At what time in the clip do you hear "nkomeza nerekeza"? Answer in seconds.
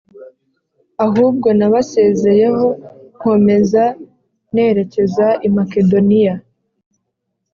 3.15-5.27